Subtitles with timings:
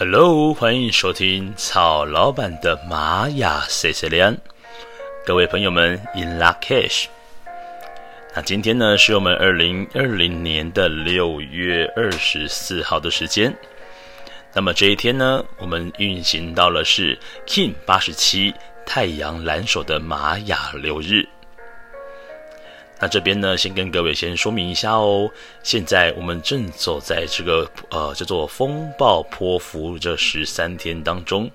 [0.00, 4.34] Hello，欢迎收听曹老板的玛雅 C C 连，
[5.26, 7.04] 各位朋友们，In lak'ech。
[8.34, 13.54] 那今天呢，是我们二零二零年的六月二十四号的时间。
[14.54, 18.54] 那么这一天呢，我们运行到了是 Kin 八十七
[18.86, 21.28] 太阳蓝手的玛雅流日。
[23.00, 25.30] 那这边呢，先跟各位先说明一下哦。
[25.62, 31.50] 现在我们正走在这个呃叫做风暴波符这十三天当中。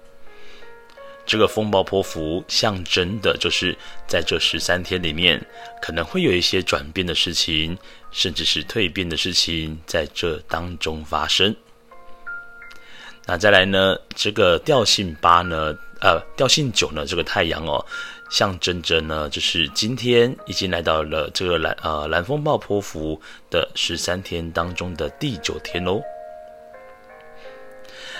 [1.27, 3.75] 这个风暴波幅象征的就是
[4.07, 5.43] 在这十三天里面，
[5.81, 7.77] 可能会有一些转变的事情，
[8.11, 11.55] 甚至是蜕变的事情在这当中发生。
[13.25, 17.83] 那再来呢，这个调性八呢，呃，调性九呢，这个太阳哦。
[18.29, 26.01] 象征着呢，就是今天已经来到了这个蓝呃蓝风暴波符的十三天当中的第九天喽。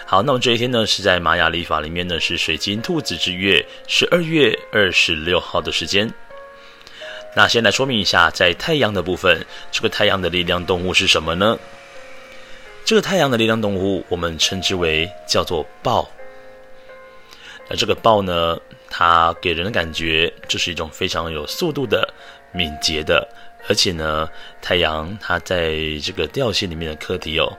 [0.06, 6.12] 好，那么这一天呢，是在玛雅历法里面呢，是水晶兔子之月十二月二十六号的时间。
[7.36, 11.58] 那先来说明一下，在太阳的部分，这个太阳的力量动物是什么呢？
[12.86, 16.08] 这个太阳的力量动物，我们称之为叫做豹。
[17.68, 18.58] 那这个豹呢，
[18.90, 22.08] 它给人的感觉就是一种非常有速度的、
[22.54, 23.28] 敏捷的，
[23.68, 24.30] 而且呢，
[24.62, 27.52] 太阳它在这个调性里面的课题哦，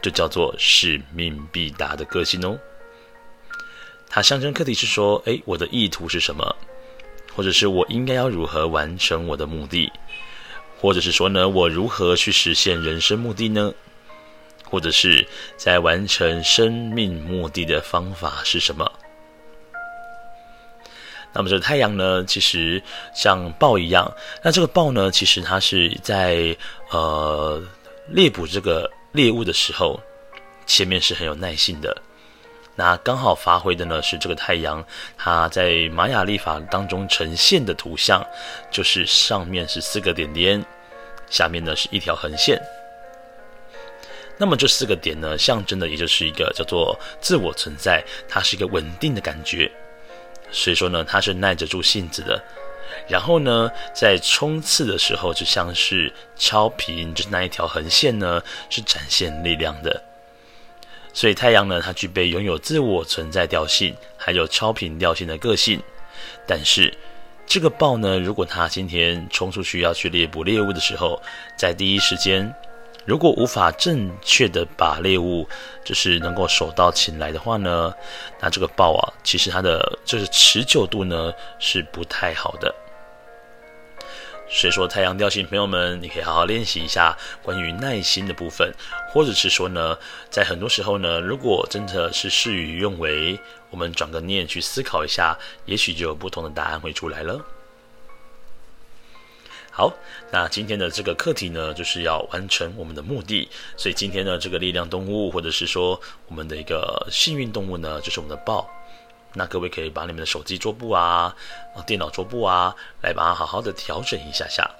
[0.00, 2.58] 就叫做使命必达的个性哦。
[4.08, 6.56] 它象征课题是说，哎，我的意图是什么？
[7.34, 9.92] 或者是我应该要如何完成我的目的？
[10.80, 13.74] 或者是说呢，我如何去实现人生目的呢？
[14.64, 15.26] 或者是
[15.56, 18.90] 在完成生命目的的方法是什么？
[21.34, 22.80] 那么这个太阳呢，其实
[23.12, 24.10] 像豹一样。
[24.42, 26.56] 那这个豹呢，其实它是在
[26.90, 27.60] 呃
[28.08, 30.00] 猎捕这个猎物的时候，
[30.64, 31.96] 前面是很有耐性的。
[32.76, 34.84] 那刚好发挥的呢是这个太阳，
[35.16, 38.24] 它在玛雅历法当中呈现的图像，
[38.70, 40.64] 就是上面是四个点点，
[41.30, 42.60] 下面呢是一条横线。
[44.36, 49.70] 那么这四个点呢，象征的也就是一个叫做自我存在，它是一个稳定的感觉。
[50.54, 52.42] 所以说呢，它是耐得住性子的。
[53.08, 60.02] 然后呢，在冲刺的时候，就像是超频，就是那一条横线呢，是展现力量的。
[61.12, 65.82] 所以太阳呢，它具备拥有自我存在调性，还有超频调性的个性。
[66.46, 66.96] 但是
[67.46, 71.20] 这个豹呢，如果它今天冲出去要去猎捕猎物的时候，
[71.58, 72.54] 在第一时间。
[73.04, 75.46] 如果无法正确的把猎物
[75.84, 77.92] 就是能够手到擒来的话呢，
[78.40, 82.74] 那这个豹啊，其实它的就是持久度呢是不太好的。
[84.46, 88.72] 所以说，太阳调性朋友们，你可以好好练习一下关于耐心的部分，
[89.10, 89.98] 或者是说呢，
[90.30, 97.40] 在很多时候呢，如果真的是事与愿违，我们转个念去思考一下，也许就有不同的答案会出来了。
[99.76, 99.92] 好，
[100.30, 103.48] 那今天的这个课题呢，就是要完成我们的目的。
[103.76, 108.70] 所以今天呢，这个力量动物，或者是说我们的一个幸运动物呢，就是我们的豹。
[109.32, 111.34] 那各位可以把你们的手机桌布啊、
[111.84, 114.70] 电脑桌布啊，来把它好好的调整一下下。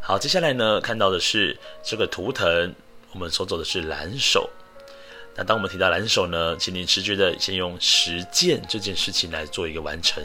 [0.00, 2.74] 好，接下来呢，看到的是这个图腾，
[3.12, 4.50] 我们所走的是蓝手。
[5.36, 10.20] 那当我们提到蓝手呢，请你直觉的先用实践这件事情来做一个完成。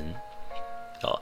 [1.04, 1.22] 好。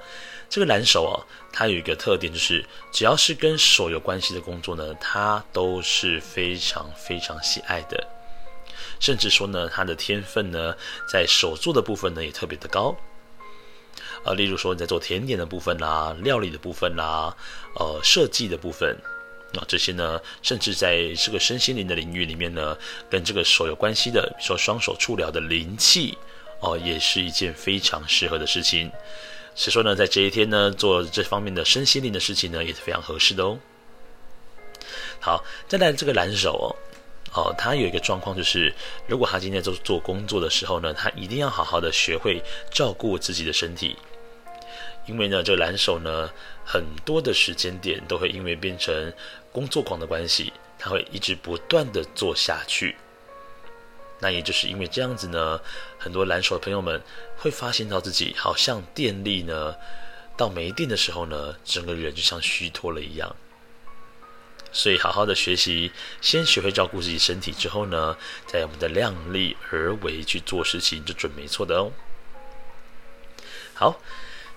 [0.49, 1.13] 这个蓝手哦，
[1.53, 8.07] 它有一个特点，就是只要是跟手有关系的工作呢，它都是非常非常喜爱的，
[8.99, 10.75] 甚至说呢，它的天分呢，
[11.07, 12.95] 在手做的部分呢，也特别的高。
[14.25, 17.35] 呃，例如说你在做甜点的部分啦，料理的部分啦，
[17.75, 18.97] 呃，设计的部分，
[19.53, 22.75] 那、这些呢，甚至在这个身心灵的领域里面呢，
[23.09, 26.17] 跟这个手有关系的，比如说双手触疗的灵气，
[26.59, 28.91] 哦、也是一件非常适合的事情。
[29.59, 33.59] 所以说呢，在这一天呢，做这方面的身心灵的事情呢，也是非常合适的哦。
[35.19, 36.71] 好，再来这个蓝手哦，
[37.33, 38.73] 哦，他有一个状况就是，
[39.05, 42.41] 如果他今天做做工作的时候呢，他一定要好好的学会
[42.71, 43.97] 照顾自己的身体，
[45.05, 46.29] 因为呢，这个蓝手呢，
[46.65, 49.11] 很多的时间点都会因为变成
[49.51, 52.95] 工作狂的关系，他会一直不断的做下去。
[54.19, 55.59] 那也就是因为这样子呢，
[55.97, 57.01] 很多蓝手的朋友们
[57.37, 59.75] 会发现到自己好像电力呢，
[60.35, 63.35] 到没电的时候呢，整个人就像虚脱了一样。
[64.71, 71.91] 所以好好的学习，先学会照顾自己身体之后呢，再我们的量力而为去做事情，就准没错的哦。
[73.73, 73.99] 好，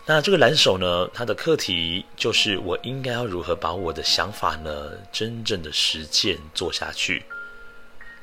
[0.05, 7.25] 那这个蓝手呢，它的课题就是我应该要如何把我的想法呢，真正的实践做下去。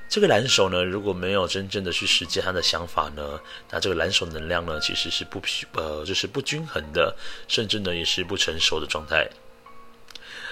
[0.10, 3.40] 这个蓝手呢，如果没有真正的去实践他的想法呢，
[3.70, 5.40] 那这个蓝手能量呢，其实是不
[5.74, 7.16] 呃，就是不均衡的，
[7.48, 9.30] 甚至呢也是不成熟的状态。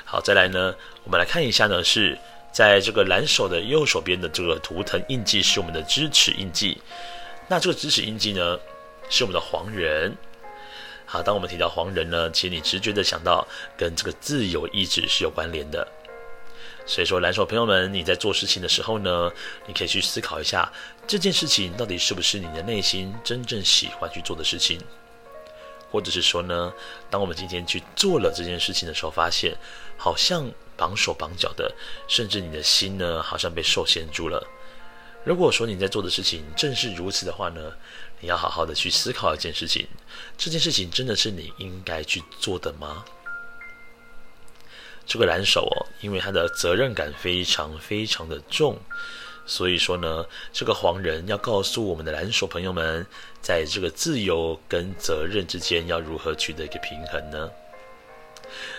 [0.06, 2.15] 好，再来呢，我们来看一下呢，是
[2.54, 6.80] 在这个蓝手的右手边的这个图腾印记是我们的支持印记，
[7.48, 8.60] 那这个支持印记呢，
[9.10, 10.15] 是我们的黄人。
[11.07, 15.88] 好，当我们提到黄人呢，其实你直觉的想到跟这个自由意志是有关联的。
[16.88, 19.30] 所以说，蓝手朋友们，你在做事情的时候呢，
[19.68, 20.72] 你可以去思考一下，
[21.06, 24.80] 这件事情到底是不是你的内心真正喜欢去做的事情，
[25.92, 26.74] 或者是说呢，
[27.10, 29.54] 当我们今天去做了这件事情的时候，发现
[29.98, 31.75] 好像绑手绑脚的，
[32.07, 34.42] 甚至你的心呢，好像被受限住了。
[35.25, 37.74] 如果说你在做的事情正是如此的话呢，
[38.22, 39.86] 你要好好的去思考一件事情，
[40.38, 43.04] 这件事情真的是你应该去做的吗？
[45.07, 48.77] 这个蓝手哦，因为他的责任感非常非常的重，
[49.45, 53.07] 所以说呢，这个黄人要告诉我们的蓝手朋友们，
[53.42, 57.50] 在这个自由跟责任之间要如何取得一个平衡呢？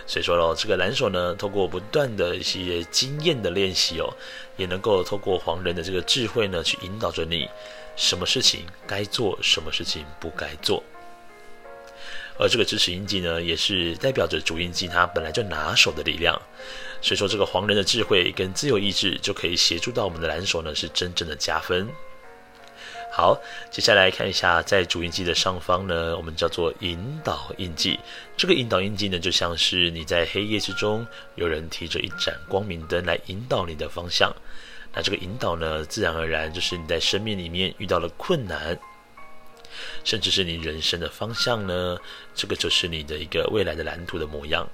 [0.07, 4.13] 所以说喽，这个蓝手呢，透过不断的一些经验的练习哦，
[4.59, 7.49] 也能够透过黄人的这个智慧呢，去引导着你，
[7.97, 10.83] 什么事情该做，什么事情不该做。
[12.39, 16.41] 而这个支持印记呢，也是代表着主印记它本来就拿手的力量，
[17.03, 21.89] 所以说这个黄人的智慧跟自由意志就可以协助到我们的蓝手呢，是真正的加分。
[23.11, 23.37] 好，
[23.71, 27.99] 接下来看一下在主印记的上方呢，我们叫做引导印记。
[28.37, 34.33] 这个引导印记呢，就像是你在黑夜之中，有人提着一盏光明灯来引导你的方向。
[34.95, 38.79] 那这个引导呢，自然而然就是你在生命里面遇到了困难。
[40.05, 41.99] 甚至是你人生的方向呢？
[42.35, 44.69] 这个就是你的一个未来的蓝图的模样。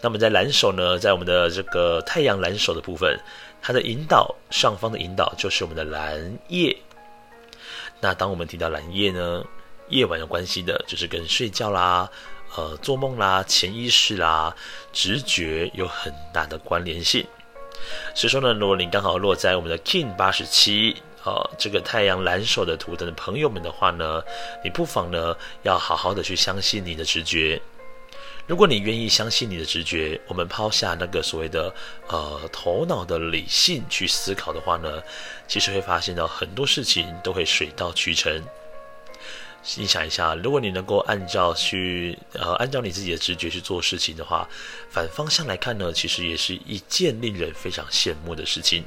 [0.00, 3.18] 那么在蓝手呢，在我们的这个太阳蓝手的部分，
[3.60, 6.76] 它的引导上方的引导就是我们的蓝夜。
[8.00, 9.44] 那当我们提到蓝夜呢，
[9.88, 12.10] 夜晚有关系的，就是跟睡觉啦、
[12.56, 14.56] 呃做梦啦、潜意识啦、
[14.92, 17.26] 直觉有很大的关联性。
[18.14, 20.96] 所以说呢，如果你刚好落在我们的 King 八十七。
[21.24, 24.22] 呃，这个太阳蓝手的图腾的朋友们的话呢，
[24.64, 27.60] 你不妨呢要好好的去相信你的直觉。
[28.46, 31.72] 如果你愿意相信你的直觉，我们抛下那个所谓的
[32.08, 35.00] 呃头脑的理性去思考的话呢，
[35.46, 38.42] 其实会发现到很多事情都会水到渠成。
[39.76, 44.48] 你想一下，如果你能够按照去呃按照你自己的直觉去做事情的话，
[44.90, 48.82] 反方向来看呢，其实也是一件令人非常羡慕的事情。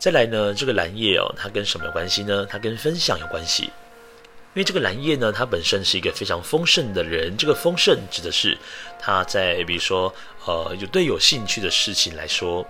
[0.00, 2.46] 再来呢，这个蓝叶哦，它跟什么有关系呢？
[2.48, 3.64] 它跟分享有关系。
[3.64, 7.36] 因为这个蓝叶呢，它本身是一个非常丰盛的人。
[7.36, 8.56] 这个丰盛指的是
[8.98, 10.12] 他在比如说
[10.46, 12.62] 呃有对有兴趣的事情来说，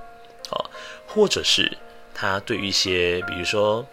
[0.51, 0.71] 哦，
[1.07, 1.71] 或者是
[2.13, 3.87] 他对于一些比如说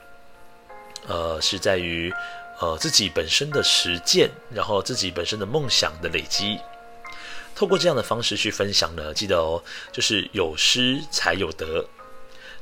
[1.05, 2.11] 呃是在于
[2.59, 6.59] 呃自己本身的实践，然后自己本身的梦想的累积，
[7.53, 11.87] 透过这样的方式去分享呢，记得哦，就是有失才有得。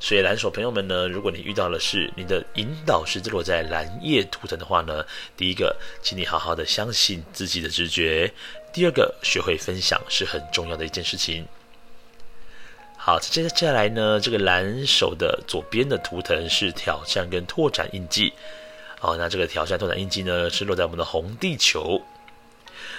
[0.06, 5.04] 所以蓝手朋友们呢，如果你遇到的是你的引导是落在蓝夜图腾的话呢，
[5.36, 8.32] 第一个，请你好好的相信自己的直觉；
[8.72, 11.48] 第二个，学会分享是很重要的一件事情。
[12.96, 18.32] 好，接下来呢，这个蓝手的左边的图腾是挑战跟拓展印记。
[19.00, 22.00] 好，那这个挑战拓展印记呢，是落在我们的红地球。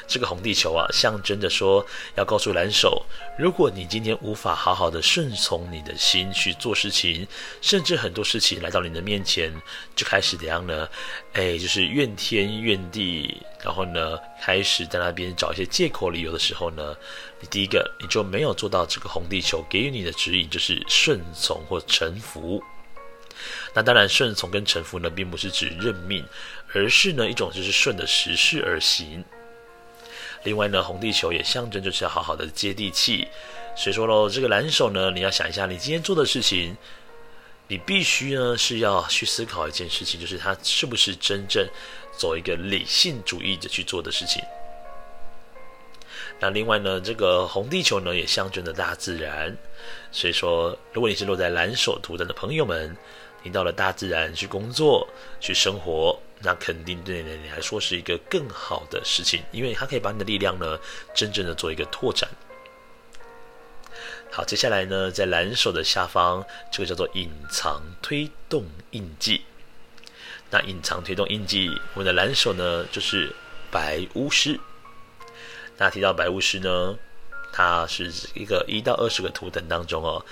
[0.07, 1.85] 这个红地球啊，象征着说
[2.15, 3.05] 要告诉蓝手，
[3.39, 7.27] 如果你今天无法好好的顺从你的心去做事情，
[7.61, 9.53] 甚至很多事情来到你的面前，
[9.95, 10.89] 就开始怎样呢？
[11.33, 16.97] 哎，就是怨天怨地，然后呢，开始在那边找一些借口理由的时候呢，
[17.41, 22.63] 你第一个你就没有做到这个红地球给予你的指引，就是顺从或臣服。
[23.75, 26.25] 那当然，顺从跟臣服呢，并不是指认命，
[26.73, 29.23] 而是呢一种就是顺着时势而行。
[30.47, 33.27] 另外呢，红地球也象征就是要好好的接地气。
[33.77, 36.77] 所以说喽，这个蓝手呢，你要想一下，你今天做的事情，
[37.67, 41.69] 你必须呢是要去思考一件事情，就是它是不是真正
[42.17, 44.41] 走一个理性主义的去做的事情。
[46.39, 49.55] 那另外呢，这个红地球呢也象征着大自然。
[50.13, 52.97] 所以说，如果你是落在蓝手图腾的朋友们，
[53.43, 55.09] 你到了大自然去工作、
[55.41, 56.17] 去生活。
[56.41, 60.79] 那肯定对你来说是一个更好的事情，因为它可以把你的力量呢，
[61.15, 62.29] 真正的做一个拓展。
[64.31, 69.43] 好，接下来呢，在蓝手的下方，这个叫做隐藏推动印记。
[70.51, 73.35] 那隐藏推动印记，我们的蓝手呢，就是
[73.71, 74.61] 白巫师。
[75.79, 76.97] 那提到白巫师呢，
[77.53, 80.25] 它是一个一到二十个图腾当中哦，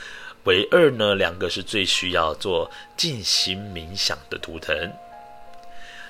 [0.44, 4.92] 唯二呢两个是最需要做静心冥想的图腾。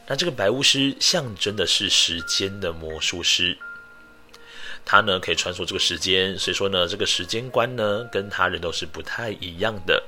[0.07, 3.57] 那这个白巫师象征的是时间的魔术师，
[4.85, 10.03] 他呢可以穿梭这个时间，所以说呢这个时间观呢跟他人都是不太一样的。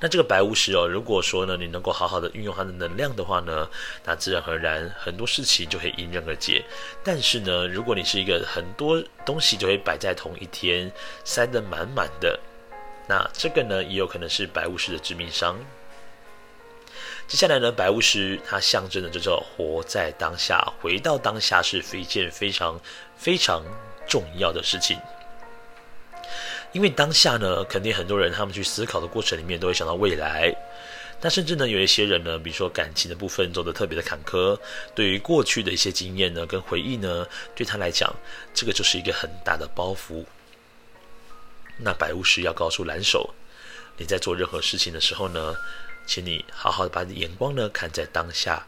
[0.00, 3.68] 那这个白巫师哦，如果说呢你能够好好的运用他的能量的话呢，
[4.04, 6.62] 那自然而然很多事情就会迎刃而解。
[7.02, 10.92] 但是呢，如果你是一个很多东西就会摆在同一天
[11.24, 12.38] 塞得满满的，
[13.08, 15.58] 那这个呢也有可能是白巫师的致命伤。
[17.28, 22.80] 接下来呢，白巫师它象征的就叫活在当下，回到当下是一件非常
[23.18, 23.62] 非常
[24.08, 24.98] 重要的事情。
[26.72, 30.50] 因为当下呢，肯定很多人他们去思考的过程里面都会想到未来，
[31.20, 34.58] 那甚至呢有一些人呢，比如说感情的部分走得特别的坎坷，
[34.94, 38.10] 对于过去的一些经验呢跟回忆呢，对他来讲，
[38.54, 40.24] 这个就是一个很大的包袱。
[41.76, 43.34] 那白巫师要告诉蓝手，
[43.98, 45.54] 你在做任何事情的时候呢，
[46.08, 48.66] 请你好好的把你眼光呢看在当下，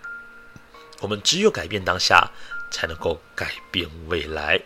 [1.00, 2.30] 我们只有改变当下，
[2.70, 4.60] 才能够改变未来。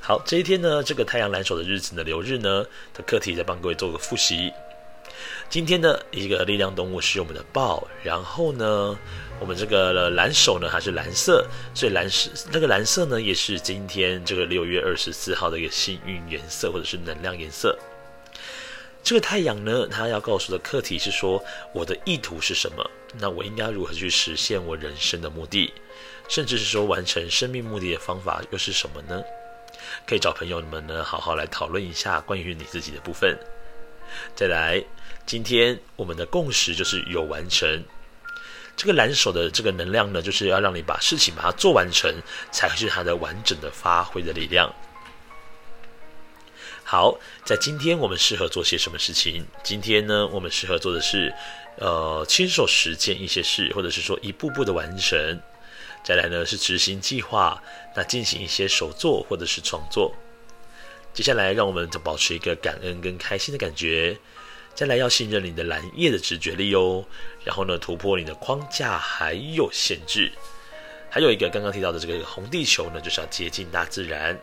[0.00, 4.52] 好，这一天呢，这个太阳蓝手的日子呢，流日呢的课题再帮各位做个复习。
[5.48, 8.98] 今天呢，一个力量动物是我们的豹，然后呢，
[9.38, 17.78] 我们这个蓝手呢还是蓝色，所以蓝是那个蓝色呢，也是今天这个六月二十四号的一个幸运颜色或者是能量颜色。
[19.04, 21.44] 这个太阳呢，它要告诉的课题是说，
[21.74, 22.90] 我的意图是什么？
[23.20, 25.70] 那我应该如何去实现我人生的目的？
[26.26, 29.22] 甚至是说，完成生命目的的方法又是什么呢？
[30.06, 33.38] 可以找朋友们呢，好好来讨论一下关于你自己的部分。
[34.34, 34.82] 再来，
[35.26, 37.84] 今天我们的共识就是有完成。
[38.74, 42.10] 这个蓝手的这个能量呢，就是要让你把事情把它做完成，
[42.50, 44.74] 才是它的完整的发挥的力量。
[46.86, 49.44] 好，在今天我们适合做些什么事情？
[49.62, 51.34] 今天呢，我们适合做的是，
[51.78, 55.40] 呃，亲手实践一些事，或者是说一步步的完成。
[56.04, 57.60] 再来呢，是执行计划，
[57.96, 60.14] 那进行一些手作或者是创作。
[61.14, 64.14] 接下来，让我们保持一个感恩跟开心的感觉。
[64.74, 67.02] 再来，要信任你的蓝叶的直觉力哦。
[67.44, 70.30] 然后呢，突破你的框架还有限制。
[71.08, 74.38] 还有一个刚刚提到的这个红地球呢，就是要接近大自然。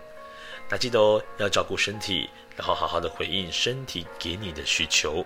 [0.72, 5.26] 那记得哦，要照顾身体，然后好好的回应身体给你的需求。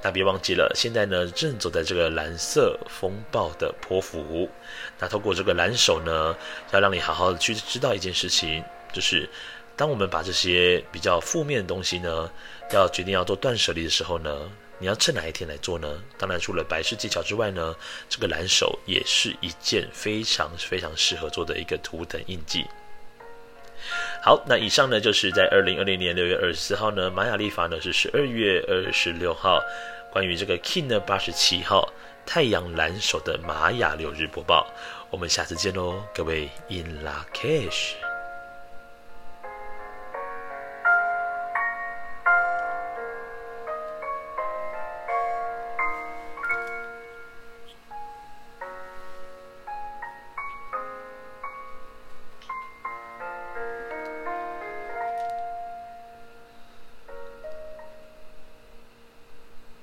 [0.00, 4.48] 那别忘记了，现在呢正走在这个蓝色风暴的波幅。
[5.00, 6.36] 那透过这个蓝手呢，
[6.70, 8.62] 要让你好好的去知道一件事情，
[8.92, 9.28] 就是
[9.74, 12.30] 当我们把这些比较负面的东西呢，
[12.70, 16.00] 要决定要做断舍离的时候呢，你要趁哪一天来做呢？
[16.16, 17.74] 当然，除了白事技巧之外呢，
[18.08, 22.64] 这个蓝手也是一件非常非常适合做的一个图腾印记。
[24.22, 29.60] 好，那以上呢就是在二零二零年六月二十四号呢，玛雅历法呢是十二月二十六号，
[30.12, 31.92] 关于这个 King 呢八十七号
[32.24, 34.66] 太阳蓝手的玛雅六日播报，
[35.10, 38.13] 我们下次见喽，各位 In Lakesh。